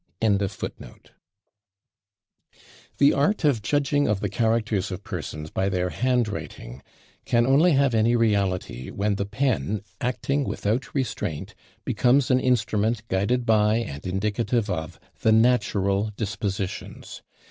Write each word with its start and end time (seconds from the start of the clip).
AUTOGRAPHS. 0.23 1.11
The 2.97 3.13
art 3.13 3.43
of 3.43 3.61
judging 3.61 4.07
of 4.07 4.19
the 4.19 4.29
characters 4.29 4.89
of 4.89 5.03
persons 5.03 5.51
by 5.51 5.69
their 5.69 5.91
handwriting 5.91 6.81
can 7.23 7.45
only 7.45 7.73
have 7.73 7.93
any 7.93 8.15
reality 8.15 8.89
when 8.89 9.13
the 9.13 9.27
pen, 9.27 9.83
acting 10.01 10.43
without 10.43 10.95
restraint, 10.95 11.53
becomes 11.85 12.31
an 12.31 12.39
instrument 12.39 13.07
guided 13.09 13.45
by, 13.45 13.75
and 13.75 14.07
indicative 14.07 14.71
of, 14.71 14.99
the 15.19 15.31
natural 15.31 16.11
dispositions. 16.17 17.21